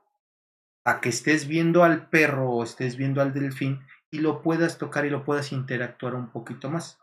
a 0.85 1.01
que 1.01 1.09
estés 1.09 1.47
viendo 1.47 1.83
al 1.83 2.09
perro 2.09 2.49
o 2.49 2.63
estés 2.63 2.95
viendo 2.95 3.21
al 3.21 3.33
delfín 3.33 3.81
y 4.11 4.19
lo 4.19 4.41
puedas 4.41 4.77
tocar 4.77 5.05
y 5.05 5.09
lo 5.09 5.25
puedas 5.25 5.51
interactuar 5.51 6.15
un 6.15 6.29
poquito 6.29 6.69
más. 6.69 6.99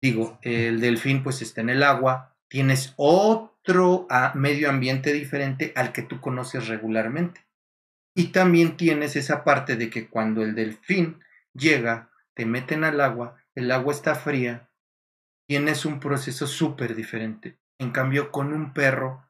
Digo, 0.00 0.38
el 0.42 0.80
delfín 0.80 1.22
pues 1.22 1.42
está 1.42 1.60
en 1.60 1.68
el 1.68 1.82
agua, 1.82 2.36
tienes 2.48 2.94
otro 2.96 4.06
ah, 4.08 4.32
medio 4.34 4.70
ambiente 4.70 5.12
diferente 5.12 5.72
al 5.76 5.92
que 5.92 6.02
tú 6.02 6.20
conoces 6.20 6.68
regularmente. 6.68 7.44
Y 8.14 8.28
también 8.28 8.76
tienes 8.76 9.16
esa 9.16 9.44
parte 9.44 9.76
de 9.76 9.90
que 9.90 10.08
cuando 10.08 10.42
el 10.42 10.54
delfín 10.54 11.20
llega, 11.52 12.10
te 12.34 12.46
meten 12.46 12.84
al 12.84 13.00
agua, 13.00 13.36
el 13.54 13.70
agua 13.70 13.92
está 13.92 14.14
fría, 14.14 14.70
tienes 15.46 15.84
un 15.84 16.00
proceso 16.00 16.46
súper 16.46 16.94
diferente. 16.94 17.58
En 17.78 17.90
cambio, 17.90 18.30
con 18.30 18.52
un 18.52 18.72
perro, 18.72 19.26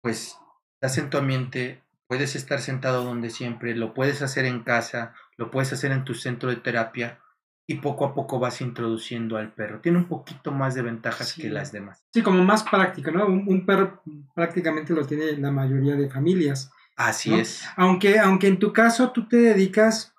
pues 0.00 0.38
estás 0.74 0.98
en 0.98 1.10
tu 1.10 1.18
ambiente, 1.18 1.82
puedes 2.06 2.36
estar 2.36 2.60
sentado 2.60 3.04
donde 3.04 3.30
siempre, 3.30 3.74
lo 3.74 3.94
puedes 3.94 4.22
hacer 4.22 4.44
en 4.44 4.62
casa, 4.62 5.14
lo 5.36 5.50
puedes 5.50 5.72
hacer 5.72 5.92
en 5.92 6.04
tu 6.04 6.14
centro 6.14 6.50
de 6.50 6.56
terapia 6.56 7.20
y 7.66 7.76
poco 7.76 8.04
a 8.04 8.14
poco 8.14 8.38
vas 8.38 8.60
introduciendo 8.60 9.36
al 9.36 9.52
perro. 9.52 9.80
Tiene 9.80 9.98
un 9.98 10.06
poquito 10.06 10.52
más 10.52 10.74
de 10.74 10.82
ventajas 10.82 11.32
que 11.34 11.50
las 11.50 11.72
demás. 11.72 12.04
Sí, 12.12 12.22
como 12.22 12.44
más 12.44 12.62
práctica, 12.62 13.10
¿no? 13.10 13.26
Un, 13.26 13.66
perro 13.66 14.02
prácticamente 14.34 14.92
lo 14.92 15.04
tiene 15.04 15.32
la 15.32 15.50
mayoría 15.50 15.96
de 15.96 16.08
familias. 16.08 16.70
Así 16.96 17.34
es. 17.34 17.64
Aunque, 17.76 18.20
aunque 18.20 18.46
en 18.46 18.58
tu 18.58 18.72
caso 18.72 19.10
tú 19.10 19.26
te 19.26 19.36
dedicas 19.36 20.14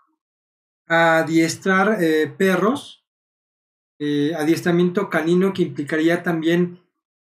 a 0.88 1.20
adiestrar 1.20 2.02
eh, 2.02 2.28
perros, 2.28 3.06
eh, 4.00 4.34
adiestramiento 4.38 5.10
canino 5.10 5.54
que 5.54 5.64
implicaría 5.64 6.22
también 6.22 6.82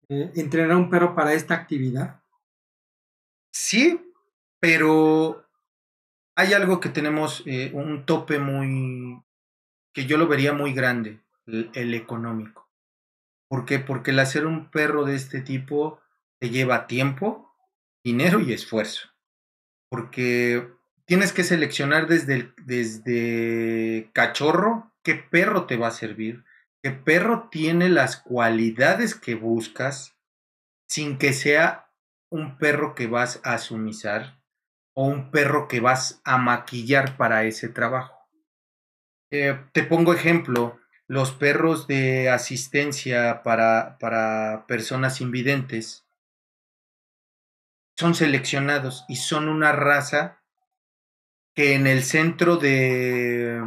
eh, 0.09 0.33
entrenar 0.35 0.73
a 0.73 0.77
un 0.77 0.91
perro 0.91 1.15
para 1.15 1.35
esta 1.35 1.55
actividad? 1.55 2.21
Sí, 3.53 4.10
pero 4.61 5.47
hay 6.37 6.53
algo 6.53 6.81
que 6.81 6.91
tenemos 6.91 7.43
eh, 7.47 7.71
un 7.75 8.07
tope 8.07 8.39
muy 8.39 9.23
que 9.93 10.07
yo 10.07 10.17
lo 10.17 10.29
vería 10.29 10.53
muy 10.53 10.73
grande, 10.73 11.21
el, 11.47 11.95
económico. 11.95 12.69
¿Por 13.49 13.65
qué? 13.65 13.81
Porque 13.81 14.13
el 14.13 14.21
hacer 14.21 14.47
un 14.47 14.71
perro 14.71 15.05
de 15.05 15.17
este 15.17 15.41
tipo 15.41 16.01
te 16.39 16.51
lleva 16.51 16.87
tiempo, 16.87 17.53
dinero 18.05 18.39
y 18.41 18.53
esfuerzo. 18.53 19.09
Porque 19.89 20.71
tienes 21.07 21.33
que 21.33 21.43
seleccionar 21.43 22.07
desde, 22.07 22.53
desde 22.65 24.11
cachorro 24.13 24.93
qué 25.03 25.17
perro 25.17 25.67
te 25.67 25.77
va 25.77 25.89
a 25.89 25.93
servir, 25.93 26.45
que 26.83 26.93
perro 26.93 27.49
tiene 27.51 27.89
las 27.89 28.17
cualidades 28.17 29.17
que 29.17 29.35
buscas 29.35 30.17
sin 30.89 31.19
que 31.19 31.33
sea 31.33 31.91
un 32.31 32.59
perro 32.59 32.95
que 32.95 33.09
vas 33.09 33.41
a 33.43 33.59
sumizar 33.59 34.40
o 34.95 35.07
un 35.07 35.31
perro 35.31 35.69
que 35.69 35.81
vas 35.81 36.21
a 36.25 36.39
maquillar 36.39 37.17
para 37.17 37.45
ese 37.45 37.69
trabajo. 37.69 38.29
Eh, 39.31 39.59
te 39.73 39.85
pongo 39.85 40.13
ejemplo, 40.13 40.79
los 41.07 41.33
perros 41.33 41.87
de 41.87 42.31
asistencia 42.31 43.43
para, 43.43 43.99
para 43.99 44.67
personas 44.67 45.21
invidentes 45.21 46.07
son 47.97 48.15
seleccionados 48.15 49.05
y 49.09 49.17
son 49.17 49.49
una 49.49 49.73
raza 49.73 50.43
que 51.55 51.75
en 51.75 51.87
el 51.87 52.03
centro 52.03 52.57
de 52.57 53.63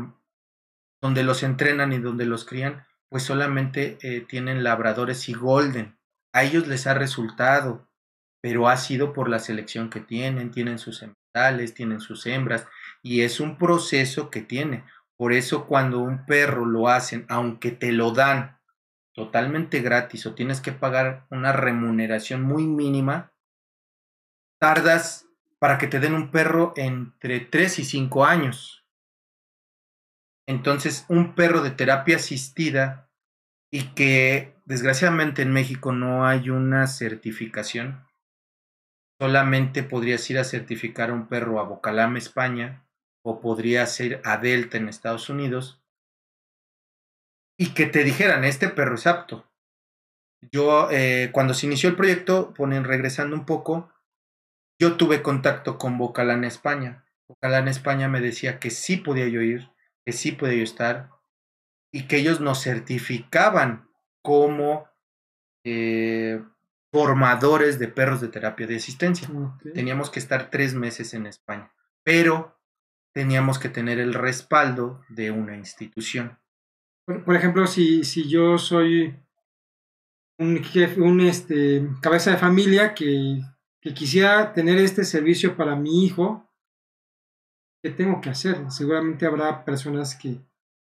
donde 1.02 1.24
los 1.24 1.44
entrenan 1.44 1.94
y 1.94 2.00
donde 2.00 2.26
los 2.26 2.46
crían 2.46 2.88
pues 3.14 3.22
solamente 3.22 4.00
eh, 4.02 4.22
tienen 4.22 4.64
labradores 4.64 5.30
y 5.30 5.34
golden. 5.34 6.00
A 6.34 6.44
ellos 6.46 6.66
les 6.68 6.88
ha 6.88 6.96
resultado, 6.96 7.88
pero 8.44 8.68
ha 8.68 8.76
sido 8.76 9.14
por 9.14 9.30
la 9.30 9.40
selección 9.40 9.90
que 9.90 10.02
tienen, 10.02 10.52
tienen 10.52 10.78
sus 10.78 10.98
sementales, 10.98 11.74
tienen 11.74 12.02
sus 12.02 12.26
hembras, 12.26 12.68
y 13.02 13.22
es 13.22 13.40
un 13.40 13.58
proceso 13.58 14.30
que 14.30 14.42
tiene. 14.42 14.84
Por 15.16 15.32
eso 15.32 15.66
cuando 15.66 16.00
un 16.00 16.26
perro 16.26 16.66
lo 16.66 16.90
hacen, 16.90 17.26
aunque 17.30 17.72
te 17.72 17.94
lo 17.94 18.12
dan 18.12 18.60
totalmente 19.14 19.80
gratis 19.80 20.26
o 20.26 20.36
tienes 20.36 20.60
que 20.60 20.74
pagar 20.74 21.26
una 21.30 21.54
remuneración 21.54 22.42
muy 22.42 22.68
mínima, 22.68 23.32
tardas 24.60 25.26
para 25.58 25.78
que 25.78 25.88
te 25.88 26.02
den 26.02 26.14
un 26.14 26.30
perro 26.30 26.74
entre 26.76 27.40
3 27.40 27.80
y 27.80 27.86
5 27.86 28.26
años. 28.26 28.86
Entonces, 30.46 31.06
un 31.08 31.34
perro 31.34 31.62
de 31.62 31.72
terapia 31.72 32.18
asistida 32.18 33.10
y 33.72 33.94
que 33.94 34.54
desgraciadamente 34.66 35.44
en 35.44 35.54
México 35.54 35.94
no 35.94 36.28
hay 36.28 36.50
una 36.50 36.88
certificación, 36.88 38.06
solamente 39.24 39.84
podrías 39.84 40.30
ir 40.30 40.38
a 40.38 40.44
certificar 40.44 41.10
un 41.10 41.30
perro 41.30 41.62
a 41.62 41.64
Bocalame, 41.64 42.20
España, 42.20 42.86
o 43.24 43.40
podrías 43.40 43.98
ir 44.02 44.20
a 44.26 44.36
Delta 44.36 44.76
en 44.76 44.90
Estados 44.90 45.30
Unidos, 45.30 45.82
y 47.58 47.74
que 47.74 47.86
te 47.86 48.04
dijeran, 48.04 48.44
este 48.44 48.68
perro 48.68 48.96
es 48.96 49.08
apto. 49.08 49.50
Yo, 50.52 50.90
eh, 50.92 51.30
cuando 51.32 51.54
se 51.54 51.68
inició 51.68 51.88
el 51.88 51.96
proyecto, 51.96 52.54
ponen 52.54 52.84
regresando 52.84 53.34
un 53.34 53.46
poco, 53.46 53.94
yo 54.78 54.98
tuve 54.98 55.24
contacto 55.24 55.78
con 55.78 55.98
Bocalán 55.98 56.44
España. 56.44 57.06
Bocalán 57.30 57.70
España 57.70 58.10
me 58.10 58.20
decía 58.20 58.60
que 58.60 58.72
sí 58.72 58.98
podía 58.98 59.30
yo 59.30 59.42
ir, 59.42 59.72
que 60.06 60.12
sí 60.12 60.34
podía 60.34 60.58
yo 60.58 60.64
estar 60.64 61.12
y 61.94 62.08
que 62.08 62.18
ellos 62.18 62.42
nos 62.42 62.62
certificaban 62.62 63.90
como 64.22 64.90
eh, 65.64 66.44
formadores 66.94 67.80
de 67.80 67.88
perros 67.88 68.22
de 68.22 68.28
terapia 68.28 68.68
de 68.68 68.76
asistencia. 68.76 69.28
Teníamos 69.74 70.12
que 70.12 70.20
estar 70.20 70.52
tres 70.52 70.76
meses 70.76 71.16
en 71.16 71.26
España, 71.26 71.74
pero 72.04 72.56
teníamos 73.16 73.58
que 73.58 73.68
tener 73.68 74.00
el 74.00 74.14
respaldo 74.14 75.02
de 75.10 75.32
una 75.32 75.58
institución. 75.58 76.38
Por, 77.06 77.36
ejemplo, 77.36 77.66
si, 77.66 78.04
si 78.04 78.30
yo 78.30 78.60
soy 78.60 79.20
un 80.38 80.64
jefe, 80.64 81.02
un 81.02 81.20
este, 81.22 81.90
cabeza 82.00 82.30
de 82.30 82.38
familia 82.38 82.94
que, 82.94 83.42
que 83.82 83.96
quisiera 83.96 84.54
tener 84.54 84.78
este 84.78 85.04
servicio 85.04 85.58
para 85.58 85.76
mi 85.76 86.06
hijo, 86.06 86.48
¿qué 87.82 87.90
tengo 87.90 88.22
que 88.22 88.30
hacer? 88.30 88.70
Seguramente 88.70 89.26
habrá 89.26 89.66
personas 89.66 90.16
que 90.16 90.38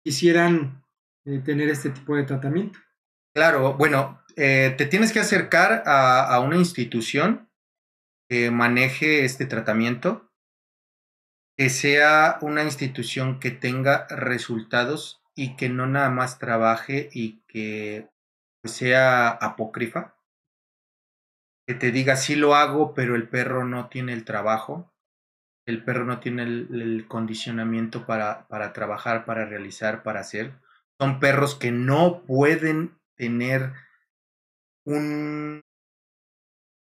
quisieran 0.04 0.84
eh, 1.24 1.38
tener 1.38 1.70
este 1.70 1.88
tipo 1.88 2.14
de 2.16 2.24
tratamiento. 2.24 2.78
Claro, 3.34 3.74
bueno, 3.78 4.20
eh, 4.36 4.74
te 4.76 4.86
tienes 4.86 5.12
que 5.12 5.20
acercar 5.20 5.82
a, 5.86 6.22
a, 6.34 6.40
una 6.40 6.56
institución 6.56 7.48
que 8.28 8.50
maneje 8.50 9.24
este 9.24 9.46
tratamiento, 9.46 10.30
que 11.56 11.70
sea 11.70 12.38
una 12.42 12.62
institución 12.64 13.40
que 13.40 13.50
tenga 13.50 14.06
resultados 14.08 15.22
y 15.34 15.56
que 15.56 15.68
no 15.68 15.86
nada 15.86 16.10
más 16.10 16.38
trabaje 16.38 17.08
y 17.12 17.42
que 17.48 18.10
sea 18.64 19.30
apócrifa, 19.30 20.16
que 21.66 21.74
te 21.74 21.90
diga 21.90 22.16
sí 22.16 22.36
lo 22.36 22.54
hago, 22.54 22.94
pero 22.94 23.16
el 23.16 23.28
perro 23.28 23.64
no 23.64 23.88
tiene 23.88 24.12
el 24.12 24.24
trabajo, 24.24 24.92
el 25.66 25.82
perro 25.82 26.04
no 26.04 26.20
tiene 26.20 26.42
el, 26.44 27.06
condicionamiento 27.08 28.06
para, 28.06 28.46
para, 28.48 28.72
trabajar, 28.72 29.24
para 29.24 29.46
realizar, 29.46 30.02
para 30.02 30.20
hacer. 30.20 30.52
Son 31.00 31.18
perros 31.18 31.56
que 31.56 31.72
no 31.72 32.22
pueden 32.22 32.96
tener 33.16 33.72
un 34.86 35.62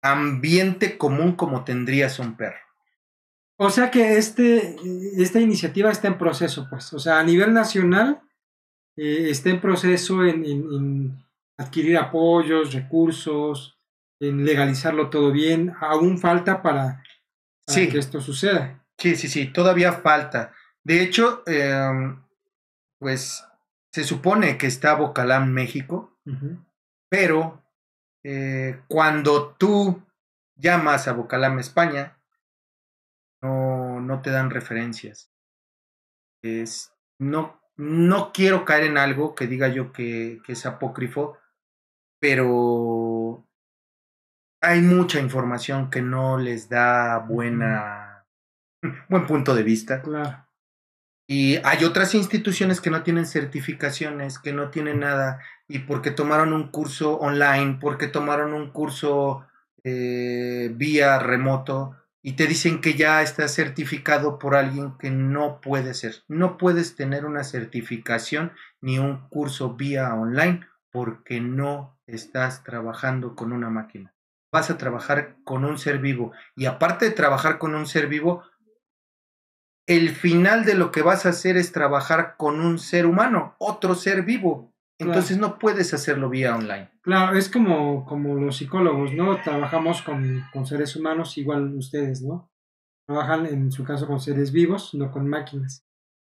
ambiente 0.02 0.98
común 0.98 1.36
como 1.36 1.64
tendrías 1.64 2.18
un 2.18 2.36
perro. 2.36 2.58
O 3.56 3.68
sea 3.68 3.90
que 3.90 4.16
este, 4.16 4.76
esta 5.18 5.38
iniciativa 5.38 5.90
está 5.90 6.08
en 6.08 6.16
proceso, 6.16 6.66
pues. 6.70 6.92
O 6.94 6.98
sea, 6.98 7.20
a 7.20 7.24
nivel 7.24 7.52
nacional 7.52 8.22
eh, 8.96 9.28
está 9.28 9.50
en 9.50 9.60
proceso 9.60 10.24
en, 10.24 10.44
en, 10.46 11.24
adquirir 11.58 11.98
apoyos, 11.98 12.72
recursos, 12.72 13.76
en 14.18 14.46
legalizarlo 14.46 15.10
todo 15.10 15.30
bien. 15.30 15.74
Aún 15.78 16.18
falta 16.18 16.62
para 16.62 17.02
sí. 17.66 17.88
que 17.88 17.98
esto 17.98 18.20
suceda. 18.22 18.82
Sí, 18.96 19.14
sí, 19.14 19.28
sí, 19.28 19.46
todavía 19.46 19.92
falta. 19.92 20.54
De 20.82 21.02
hecho, 21.02 21.42
em, 21.46 22.22
pues 22.98 23.44
se 23.92 24.04
supone 24.04 24.56
que 24.56 24.66
está 24.66 24.94
Bocalán, 24.94 25.52
México, 25.52 26.18
pero 27.10 27.62
eh, 28.22 28.82
cuando 28.88 29.54
tú 29.54 30.02
llamas 30.56 31.08
a 31.08 31.12
Bocalán, 31.12 31.58
España, 31.58 32.18
no, 33.42 34.00
no 34.00 34.20
te 34.22 34.30
dan 34.30 34.50
referencias. 34.50 35.32
Es, 36.42 36.92
no, 37.18 37.60
no 37.76 38.32
quiero 38.32 38.64
caer 38.64 38.84
en 38.84 38.98
algo 38.98 39.34
que 39.34 39.46
diga 39.46 39.68
yo 39.68 39.92
que, 39.92 40.40
que 40.44 40.52
es 40.52 40.66
apócrifo, 40.66 41.38
pero 42.20 43.46
hay 44.62 44.82
mucha 44.82 45.20
información 45.20 45.90
que 45.90 46.02
no 46.02 46.38
les 46.38 46.68
da 46.68 47.18
buena, 47.18 48.26
buen 49.08 49.26
punto 49.26 49.54
de 49.54 49.62
vista. 49.62 50.02
Claro. 50.02 50.49
Y 51.32 51.60
hay 51.62 51.84
otras 51.84 52.16
instituciones 52.16 52.80
que 52.80 52.90
no 52.90 53.04
tienen 53.04 53.24
certificaciones, 53.24 54.40
que 54.40 54.52
no 54.52 54.70
tienen 54.70 54.98
nada, 54.98 55.38
y 55.68 55.78
porque 55.78 56.10
tomaron 56.10 56.52
un 56.52 56.72
curso 56.72 57.18
online, 57.18 57.78
porque 57.80 58.08
tomaron 58.08 58.52
un 58.52 58.72
curso 58.72 59.46
eh, 59.84 60.72
vía 60.74 61.20
remoto, 61.20 61.94
y 62.20 62.32
te 62.32 62.48
dicen 62.48 62.80
que 62.80 62.94
ya 62.94 63.22
está 63.22 63.46
certificado 63.46 64.40
por 64.40 64.56
alguien 64.56 64.98
que 64.98 65.12
no 65.12 65.60
puede 65.60 65.94
ser. 65.94 66.16
No 66.26 66.58
puedes 66.58 66.96
tener 66.96 67.24
una 67.24 67.44
certificación 67.44 68.50
ni 68.80 68.98
un 68.98 69.28
curso 69.28 69.74
vía 69.74 70.12
online 70.12 70.66
porque 70.90 71.40
no 71.40 71.96
estás 72.08 72.64
trabajando 72.64 73.36
con 73.36 73.52
una 73.52 73.70
máquina. 73.70 74.12
Vas 74.50 74.68
a 74.68 74.78
trabajar 74.78 75.36
con 75.44 75.64
un 75.64 75.78
ser 75.78 76.00
vivo. 76.00 76.32
Y 76.56 76.66
aparte 76.66 77.04
de 77.04 77.12
trabajar 77.12 77.58
con 77.58 77.76
un 77.76 77.86
ser 77.86 78.08
vivo, 78.08 78.42
el 79.90 80.10
final 80.10 80.64
de 80.64 80.74
lo 80.74 80.92
que 80.92 81.02
vas 81.02 81.26
a 81.26 81.30
hacer 81.30 81.56
es 81.56 81.72
trabajar 81.72 82.36
con 82.36 82.60
un 82.60 82.78
ser 82.78 83.06
humano, 83.06 83.56
otro 83.58 83.96
ser 83.96 84.22
vivo. 84.22 84.72
Entonces 85.00 85.36
no 85.36 85.58
puedes 85.58 85.92
hacerlo 85.92 86.30
vía 86.30 86.54
online. 86.54 86.90
Claro, 87.02 87.36
es 87.36 87.48
como, 87.48 88.04
como 88.04 88.36
los 88.36 88.58
psicólogos, 88.58 89.12
¿no? 89.14 89.42
Trabajamos 89.42 90.02
con, 90.02 90.44
con 90.52 90.64
seres 90.64 90.94
humanos, 90.94 91.36
igual 91.38 91.74
ustedes, 91.74 92.22
¿no? 92.22 92.48
Trabajan 93.04 93.46
en 93.46 93.72
su 93.72 93.82
caso 93.82 94.06
con 94.06 94.20
seres 94.20 94.52
vivos, 94.52 94.94
no 94.94 95.10
con 95.10 95.26
máquinas. 95.26 95.84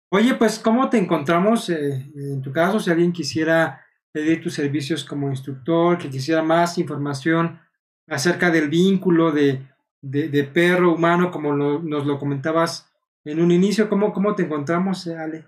Oye, 0.09 0.33
pues, 0.33 0.57
¿cómo 0.57 0.89
te 0.89 0.97
encontramos 0.97 1.69
eh, 1.69 2.11
en 2.15 2.41
tu 2.41 2.51
caso? 2.51 2.79
Si 2.79 2.89
alguien 2.89 3.13
quisiera 3.13 3.85
pedir 4.11 4.41
tus 4.41 4.55
servicios 4.55 5.05
como 5.05 5.29
instructor, 5.29 5.99
que 5.99 6.09
quisiera 6.09 6.41
más 6.41 6.79
información 6.79 7.59
acerca 8.07 8.49
del 8.49 8.67
vínculo 8.69 9.31
de, 9.31 9.61
de, 10.01 10.43
perro 10.43 10.95
humano, 10.95 11.29
como 11.29 11.53
nos 11.53 12.07
lo 12.07 12.17
comentabas 12.17 12.92
en 13.25 13.41
un 13.41 13.51
inicio, 13.51 13.89
¿cómo, 13.89 14.13
cómo 14.13 14.35
te 14.35 14.43
encontramos, 14.43 15.07
eh, 15.07 15.17
Ale? 15.17 15.45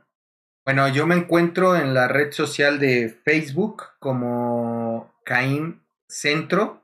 Bueno, 0.65 0.87
yo 0.87 1.05
me 1.05 1.15
encuentro 1.15 1.75
en 1.75 1.93
la 1.93 2.07
red 2.07 2.31
social 2.31 2.79
de 2.79 3.09
Facebook 3.09 3.83
como 3.99 5.13
Caín 5.23 5.83
Centro. 6.07 6.81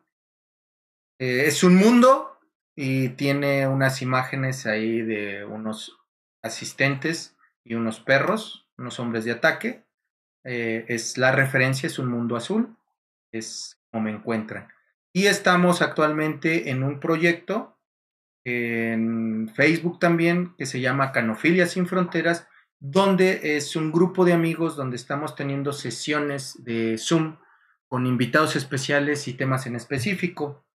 Eh, 1.19 1.45
es 1.47 1.63
un 1.63 1.75
mundo 1.75 2.37
y 2.75 3.09
tiene 3.09 3.67
unas 3.67 4.01
imágenes 4.01 4.65
ahí 4.65 5.01
de 5.01 5.45
unos 5.45 5.97
asistentes 6.43 7.35
y 7.63 7.75
unos 7.75 7.99
perros, 7.99 8.67
unos 8.77 8.99
hombres 8.99 9.25
de 9.25 9.31
ataque. 9.31 9.83
Eh, 10.43 10.85
es 10.87 11.17
la 11.17 11.31
referencia, 11.31 11.87
es 11.87 11.99
un 11.99 12.09
mundo 12.09 12.35
azul, 12.35 12.75
es 13.31 13.79
como 13.91 14.03
me 14.03 14.11
encuentran. 14.11 14.67
Y 15.13 15.25
estamos 15.25 15.81
actualmente 15.81 16.69
en 16.69 16.83
un 16.83 16.99
proyecto 16.99 17.77
en 18.43 19.51
Facebook 19.55 19.99
también 19.99 20.55
que 20.57 20.65
se 20.65 20.81
llama 20.81 21.11
Canofilia 21.11 21.67
sin 21.67 21.87
Fronteras, 21.87 22.47
donde 22.79 23.57
es 23.57 23.75
un 23.75 23.91
grupo 23.91 24.25
de 24.25 24.33
amigos 24.33 24.75
donde 24.75 24.95
estamos 24.95 25.35
teniendo 25.35 25.73
sesiones 25.73 26.63
de 26.63 26.97
Zoom 26.97 27.37
con 27.87 28.07
invitados 28.07 28.55
especiales 28.55 29.27
y 29.27 29.33
temas 29.33 29.67
en 29.67 29.75
específico. 29.75 30.65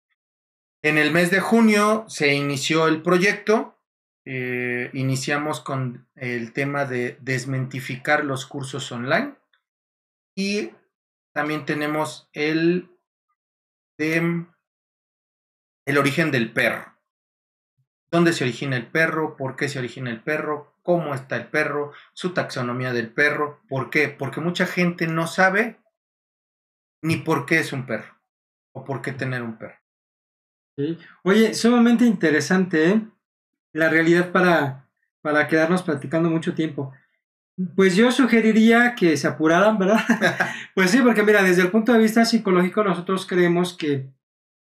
En 0.83 0.99
el 0.99 1.11
mes 1.11 1.31
de 1.31 1.41
junio 1.41 2.05
se 2.09 2.35
inició 2.35 2.87
el 2.87 3.03
proyecto. 3.03 3.81
Eh, 4.25 4.91
iniciamos 4.93 5.61
con 5.61 6.09
el 6.15 6.53
tema 6.53 6.85
de 6.85 7.17
desmentificar 7.21 8.25
los 8.25 8.47
cursos 8.47 8.91
online 8.93 9.35
y 10.37 10.71
también 11.33 11.65
tenemos 11.65 12.29
el 12.33 12.91
el 13.99 15.99
origen 15.99 16.31
del 16.31 16.52
perro. 16.52 16.96
¿Dónde 18.17 18.33
se 18.33 18.45
origina 18.45 18.76
el 18.76 18.87
perro? 18.87 19.37
¿Por 19.37 19.57
qué 19.57 19.69
se 19.69 19.79
origina 19.79 20.11
el 20.11 20.21
perro? 20.21 20.76
cómo 20.87 21.15
está 21.15 21.37
el 21.37 21.49
perro, 21.49 21.93
su 22.15 22.31
taxonomía 22.31 22.93
del 22.93 23.09
perro. 23.09 23.61
¿Por 23.69 23.91
qué? 23.91 24.09
Porque 24.09 24.41
mucha 24.41 24.67
gente 24.67 25.09
no 25.09 25.26
sabe 25.26 25.81
ni 27.02 27.17
por 27.17 27.45
qué 27.45 27.59
es 27.59 27.73
un 27.73 27.87
perro 27.87 28.15
o 28.73 28.85
por 28.85 29.02
qué 29.02 29.13
tener 29.13 29.43
un 29.43 29.59
perro. 29.59 29.75
Oye, 31.25 31.55
sumamente 31.55 32.05
interesante, 32.05 32.91
¿eh? 32.91 33.02
La 33.73 33.89
realidad 33.89 34.31
para, 34.31 34.89
para 35.23 35.49
quedarnos 35.49 35.83
platicando 35.83 36.31
mucho 36.31 36.55
tiempo. 36.55 36.95
Pues 37.75 37.97
yo 37.97 38.13
sugeriría 38.13 38.95
que 38.95 39.17
se 39.17 39.26
apuraran, 39.26 39.79
¿verdad? 39.79 39.99
pues 40.75 40.93
sí, 40.93 41.00
porque 41.02 41.25
mira, 41.25 41.43
desde 41.43 41.63
el 41.63 41.71
punto 41.71 41.93
de 41.93 41.99
vista 41.99 42.25
psicológico 42.25 42.85
nosotros 42.85 43.26
creemos 43.26 43.76
que, 43.76 44.09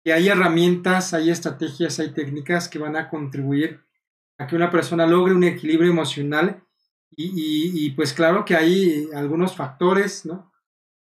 que 0.05 0.13
hay 0.13 0.29
herramientas, 0.29 1.15
hay 1.15 1.31
estrategias, 1.31 1.99
hay 1.99 2.13
técnicas 2.13 2.69
que 2.69 2.79
van 2.79 2.95
a 2.95 3.09
contribuir 3.09 3.81
a 4.39 4.47
que 4.47 4.55
una 4.55 4.71
persona 4.71 5.07
logre 5.07 5.35
un 5.35 5.45
equilibrio 5.45 5.91
emocional 5.91 6.63
y, 7.17 7.91
pues 7.91 8.13
claro 8.13 8.45
que 8.45 8.57
hay 8.57 9.09
algunos 9.15 9.55
factores, 9.55 10.27
¿no? 10.27 10.53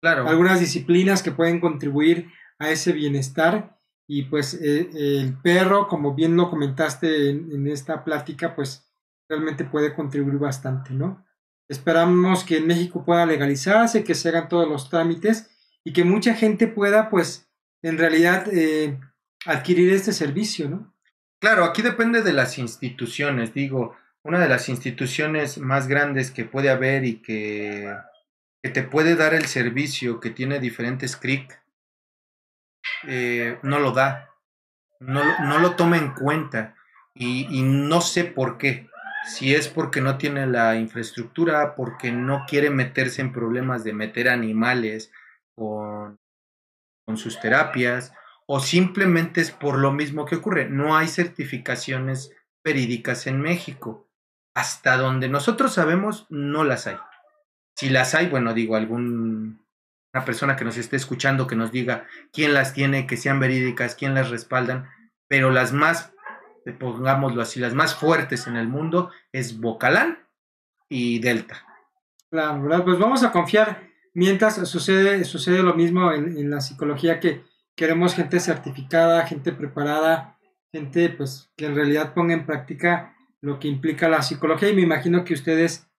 Claro. 0.01 0.27
Algunas 0.27 0.59
disciplinas 0.59 1.23
que 1.23 1.31
pueden 1.31 1.61
contribuir 1.61 2.27
a 2.59 2.69
ese 2.69 2.91
bienestar 2.91 3.79
y 4.07 4.23
pues 4.23 4.55
eh, 4.55 4.89
el 4.93 5.37
perro, 5.41 5.87
como 5.87 6.13
bien 6.13 6.35
lo 6.35 6.49
comentaste 6.49 7.29
en, 7.29 7.65
esta 7.67 8.03
plática, 8.03 8.55
pues 8.55 8.91
realmente 9.29 9.63
puede 9.63 9.95
contribuir 9.95 10.37
bastante, 10.37 10.93
¿no? 10.93 11.25
Esperamos 11.69 12.43
que 12.43 12.57
en 12.57 12.67
México 12.67 13.05
pueda 13.05 13.25
legalizarse, 13.25 14.03
que 14.03 14.15
se 14.15 14.29
hagan 14.29 14.49
todos 14.49 14.67
los 14.67 14.89
trámites 14.89 15.49
y 15.85 15.93
que 15.93 16.03
mucha 16.03 16.33
gente 16.35 16.67
pueda 16.67 17.09
pues 17.09 17.50
en 17.83 17.97
realidad 17.97 18.47
eh, 18.53 18.99
adquirir 19.45 19.91
este 19.93 20.13
servicio, 20.13 20.69
¿no? 20.69 20.93
Claro, 21.39 21.63
aquí 21.63 21.81
depende 21.81 22.21
de 22.21 22.33
las 22.33 22.59
instituciones. 22.59 23.53
Digo, 23.53 23.97
una 24.23 24.39
de 24.39 24.47
las 24.47 24.69
instituciones 24.69 25.57
más 25.57 25.87
grandes 25.87 26.29
que 26.29 26.45
puede 26.45 26.69
haber 26.69 27.03
y 27.03 27.21
que, 27.21 27.91
te 28.61 28.83
puede 28.83 29.15
dar 29.15 29.33
el 29.33 29.47
servicio 29.47 30.19
que 30.19 30.29
tiene 30.29 30.59
diferentes 30.59 31.17
CRIC, 31.17 31.59
eh, 33.07 33.57
no 33.63 33.79
lo 33.79 33.91
da. 33.91 34.29
No, 34.99 35.23
no, 35.39 35.57
lo 35.57 35.75
toma 35.75 35.97
en 35.97 36.13
cuenta. 36.13 36.75
Y, 37.15 37.47
y 37.49 37.63
no 37.63 38.01
sé 38.01 38.23
por 38.23 38.59
qué. 38.59 38.87
Si 39.25 39.55
es 39.55 39.67
porque 39.67 39.99
no 39.99 40.19
tiene 40.19 40.45
la 40.45 40.75
infraestructura, 40.75 41.75
porque 41.75 42.11
no 42.11 42.45
quiere 42.47 42.69
meterse 42.69 43.21
en 43.21 43.33
problemas 43.33 43.83
de 43.83 43.93
meter 43.93 44.29
animales 44.29 45.11
con, 45.55 46.20
con 47.05 47.17
sus 47.17 47.39
terapias, 47.39 48.13
o 48.47 48.59
simplemente 48.59 49.41
es 49.41 49.51
por 49.51 49.77
lo 49.77 49.91
mismo 49.91 50.25
que 50.25 50.35
ocurre. 50.35 50.69
No 50.69 50.95
hay 50.95 51.07
certificaciones 51.07 52.31
verídicas 52.63 53.27
en 53.27 53.41
México. 53.41 54.09
Hasta 54.53 54.97
donde 54.97 55.29
nosotros 55.29 55.73
sabemos, 55.73 56.27
no 56.29 56.63
las 56.63 56.87
hay. 56.87 56.97
Si 57.75 57.89
las 57.89 58.13
hay, 58.15 58.27
bueno, 58.27 58.53
digo, 58.53 58.75
algún 58.75 59.61
una 60.13 60.25
persona 60.25 60.55
que 60.55 60.65
nos 60.65 60.77
esté 60.77 60.97
escuchando 60.97 61.47
que 61.47 61.55
nos 61.55 61.71
diga 61.71 62.05
quién 62.33 62.53
las 62.53 62.73
tiene, 62.73 63.07
que 63.07 63.17
sean 63.17 63.39
verídicas, 63.39 63.95
quién 63.95 64.13
las 64.13 64.29
respaldan, 64.29 64.89
pero 65.27 65.51
las 65.51 65.71
más, 65.71 66.13
pongámoslo 66.79 67.41
así, 67.41 67.59
las 67.59 67.73
más 67.73 67.95
fuertes 67.95 68.47
en 68.47 68.57
el 68.57 68.67
mundo 68.67 69.11
es 69.31 69.59
Bocalán 69.59 70.27
y 70.89 71.19
Delta. 71.19 71.65
Pues 72.29 72.99
vamos 72.99 73.23
a 73.23 73.31
confiar 73.31 73.90
mientras 74.13 74.67
sucede, 74.67 75.23
sucede 75.23 75.63
lo 75.63 75.73
mismo 75.73 76.11
en 76.11 76.49
la 76.49 76.61
psicología 76.61 77.19
que 77.19 77.43
queremos 77.75 78.15
gente 78.15 78.39
certificada, 78.39 79.25
gente 79.25 79.51
preparada, 79.51 80.37
gente 80.73 81.09
pues 81.09 81.51
que 81.57 81.65
en 81.65 81.75
realidad 81.75 82.13
ponga 82.13 82.33
en 82.33 82.45
práctica 82.45 83.15
lo 83.41 83.59
que 83.59 83.67
implica 83.67 84.09
la 84.09 84.21
psicología 84.21 84.69
y 84.69 84.75
me 84.75 84.81
imagino 84.81 85.25
que 85.25 85.33
ustedes 85.33 85.89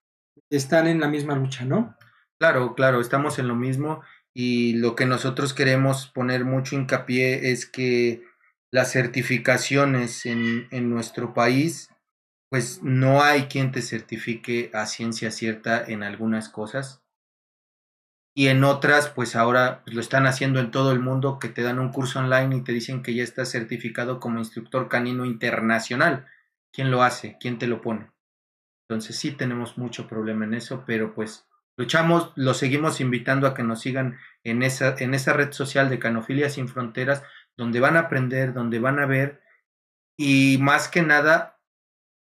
están 0.49 0.87
en 0.87 0.99
la 0.99 1.07
misma 1.07 1.35
lucha, 1.35 1.65
¿no? 1.65 1.97
Claro, 2.39 2.73
claro, 2.75 3.01
estamos 3.01 3.37
en 3.39 3.47
lo 3.47 3.55
mismo 3.55 4.01
y 4.33 4.73
lo 4.73 4.95
que 4.95 5.05
nosotros 5.05 5.53
queremos 5.53 6.07
poner 6.07 6.45
mucho 6.45 6.75
hincapié 6.75 7.51
es 7.51 7.65
que 7.65 8.23
las 8.71 8.91
certificaciones 8.91 10.25
en, 10.25 10.67
en 10.71 10.89
nuestro 10.89 11.33
país, 11.33 11.89
pues 12.49 12.81
no 12.81 13.21
hay 13.21 13.43
quien 13.43 13.71
te 13.71 13.81
certifique 13.81 14.71
a 14.73 14.85
ciencia 14.85 15.31
cierta 15.31 15.83
en 15.85 16.01
algunas 16.01 16.49
cosas 16.49 17.02
y 18.35 18.47
en 18.47 18.63
otras 18.63 19.09
pues 19.09 19.35
ahora 19.35 19.81
pues, 19.83 19.95
lo 19.95 20.01
están 20.01 20.25
haciendo 20.25 20.59
en 20.59 20.71
todo 20.71 20.91
el 20.91 20.99
mundo 20.99 21.39
que 21.39 21.49
te 21.49 21.61
dan 21.61 21.79
un 21.79 21.91
curso 21.91 22.19
online 22.19 22.57
y 22.57 22.61
te 22.61 22.71
dicen 22.71 23.03
que 23.03 23.13
ya 23.13 23.23
estás 23.23 23.49
certificado 23.49 24.19
como 24.19 24.39
instructor 24.39 24.89
canino 24.89 25.25
internacional. 25.25 26.27
¿Quién 26.71 26.89
lo 26.89 27.03
hace? 27.03 27.37
¿Quién 27.39 27.59
te 27.59 27.67
lo 27.67 27.81
pone? 27.81 28.09
Entonces 28.87 29.17
sí 29.17 29.31
tenemos 29.31 29.77
mucho 29.77 30.07
problema 30.07 30.45
en 30.45 30.55
eso, 30.55 30.83
pero 30.85 31.13
pues 31.13 31.47
luchamos, 31.77 32.31
lo 32.35 32.53
seguimos 32.53 32.99
invitando 32.99 33.47
a 33.47 33.53
que 33.53 33.63
nos 33.63 33.81
sigan 33.81 34.17
en 34.43 34.63
esa, 34.63 34.95
en 34.97 35.13
esa 35.13 35.33
red 35.33 35.51
social 35.51 35.89
de 35.89 35.99
Canofilia 35.99 36.49
Sin 36.49 36.67
Fronteras, 36.67 37.23
donde 37.55 37.79
van 37.79 37.97
a 37.97 38.01
aprender, 38.01 38.53
donde 38.53 38.79
van 38.79 38.99
a 38.99 39.05
ver 39.05 39.43
y 40.17 40.57
más 40.59 40.87
que 40.87 41.01
nada, 41.01 41.59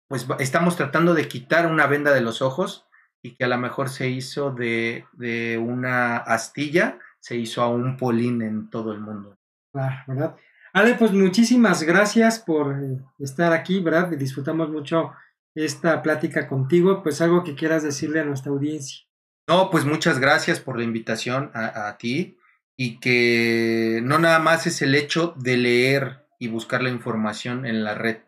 pues 0.08 0.26
estamos 0.38 0.76
tratando 0.76 1.14
de 1.14 1.28
quitar 1.28 1.66
una 1.66 1.86
venda 1.86 2.12
de 2.12 2.20
los 2.20 2.42
ojos 2.42 2.86
y 3.22 3.34
que 3.34 3.44
a 3.44 3.48
lo 3.48 3.56
mejor 3.58 3.88
se 3.88 4.08
hizo 4.08 4.50
de, 4.50 5.06
de 5.12 5.56
una 5.58 6.16
astilla, 6.16 6.98
se 7.20 7.36
hizo 7.36 7.62
a 7.62 7.68
un 7.68 7.96
polín 7.96 8.42
en 8.42 8.68
todo 8.68 8.92
el 8.92 9.00
mundo. 9.00 9.36
Claro, 9.72 9.96
¿verdad? 10.08 10.36
Ale, 10.72 10.94
pues 10.94 11.12
muchísimas 11.12 11.82
gracias 11.82 12.40
por 12.40 12.72
eh, 12.72 12.98
estar 13.18 13.52
aquí, 13.52 13.80
¿verdad? 13.80 14.08
Disfrutamos 14.08 14.70
mucho 14.70 15.12
esta 15.54 16.02
plática 16.02 16.48
contigo, 16.48 17.02
pues 17.02 17.20
algo 17.20 17.44
que 17.44 17.54
quieras 17.54 17.82
decirle 17.82 18.20
a 18.20 18.24
nuestra 18.24 18.50
audiencia. 18.50 19.06
No, 19.48 19.70
pues 19.70 19.84
muchas 19.84 20.18
gracias 20.18 20.60
por 20.60 20.78
la 20.78 20.84
invitación 20.84 21.50
a, 21.54 21.88
a 21.88 21.98
ti 21.98 22.38
y 22.76 22.98
que 23.00 24.00
no 24.02 24.18
nada 24.18 24.38
más 24.38 24.66
es 24.66 24.82
el 24.82 24.94
hecho 24.94 25.34
de 25.36 25.56
leer 25.58 26.26
y 26.38 26.48
buscar 26.48 26.82
la 26.82 26.90
información 26.90 27.66
en 27.66 27.84
la 27.84 27.94
red. 27.94 28.18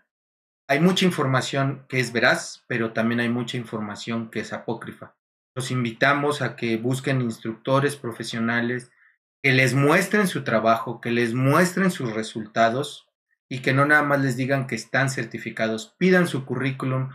Hay 0.68 0.81
mucha 0.81 1.05
información 1.05 1.85
que 1.88 2.00
es 2.00 2.12
veraz, 2.12 2.64
pero 2.66 2.92
también 2.92 3.20
hay 3.20 3.29
mucha 3.29 3.59
información 3.59 4.31
que 4.31 4.40
es 4.40 4.53
apócrifa. 4.53 5.14
Los 5.55 5.70
invitamos 5.70 6.40
a 6.40 6.57
que 6.57 6.77
busquen 6.79 7.20
instructores 7.20 7.96
profesionales 7.96 8.90
que 9.42 9.53
les 9.53 9.74
muestren 9.74 10.27
su 10.27 10.42
trabajo, 10.42 11.03
que 11.03 11.11
les 11.11 11.35
muestren 11.35 11.90
sus 11.90 12.12
resultados 12.14 13.07
y 13.50 13.61
que 13.61 13.74
no 13.74 13.85
nada 13.85 14.03
más 14.03 14.20
les 14.22 14.37
digan 14.37 14.66
que 14.66 14.74
están 14.74 15.11
certificados, 15.11 15.94
pidan 15.98 16.27
su 16.27 16.46
currículum, 16.46 17.11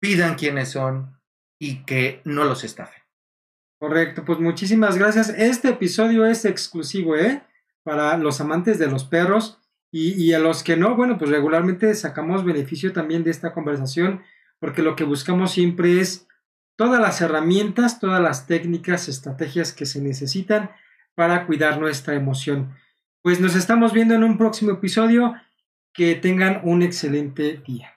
pidan 0.00 0.36
quiénes 0.36 0.70
son 0.70 1.20
y 1.60 1.84
que 1.84 2.22
no 2.24 2.44
los 2.44 2.62
estafen. 2.62 3.02
Correcto, 3.80 4.24
pues 4.24 4.38
muchísimas 4.38 4.96
gracias. 4.96 5.28
Este 5.30 5.70
episodio 5.70 6.24
es 6.24 6.44
exclusivo, 6.44 7.16
¿eh? 7.16 7.42
Para 7.82 8.16
los 8.16 8.40
amantes 8.40 8.78
de 8.78 8.86
los 8.86 9.04
perros 9.04 9.58
y, 9.94 10.32
a 10.32 10.38
los 10.38 10.62
que 10.62 10.74
no, 10.74 10.96
bueno, 10.96 11.18
pues 11.18 11.30
regularmente 11.30 11.94
sacamos 11.94 12.44
beneficio 12.44 12.94
también 12.94 13.24
de 13.24 13.30
esta 13.30 13.52
conversación 13.52 14.22
porque 14.58 14.82
lo 14.82 14.96
que 14.96 15.04
buscamos 15.04 15.50
siempre 15.52 16.00
es 16.00 16.26
todas 16.76 17.00
las 17.00 17.20
herramientas, 17.20 18.00
todas 18.00 18.22
las 18.22 18.46
técnicas, 18.46 19.08
estrategias 19.08 19.72
que 19.72 19.84
se 19.86 20.00
necesitan 20.00 20.70
para 21.14 21.46
cuidar 21.46 21.78
nuestra 21.78 22.14
emoción. 22.14 22.74
Pues 23.22 23.40
nos 23.40 23.54
estamos 23.54 23.92
viendo 23.92 24.14
en 24.14 24.24
un 24.24 24.38
próximo 24.38 24.72
episodio. 24.72 25.34
Que 25.94 26.14
tengan 26.14 26.62
un 26.64 26.80
excelente 26.80 27.60
día. 27.66 27.92